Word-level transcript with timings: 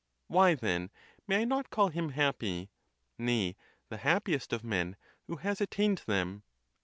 Why, 0.25 0.55
then, 0.55 0.89
may 1.27 1.41
I 1.43 1.43
not 1.43 1.69
call 1.69 1.89
him 1.89 2.09
happy, 2.09 2.71
nay, 3.19 3.55
the 3.89 3.97
happiest. 3.97 4.51
of 4.51 4.63
men, 4.63 4.95
who 5.27 5.35
has 5.35 5.61
attained 5.61 6.01
them? 6.07 6.41